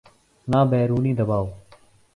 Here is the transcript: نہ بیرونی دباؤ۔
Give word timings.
نہ 0.47 0.59
بیرونی 0.69 1.13
دباؤ۔ 1.19 1.45